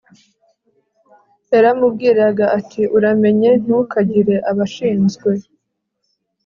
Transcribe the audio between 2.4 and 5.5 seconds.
ati uramenye ntukagire abashinzwe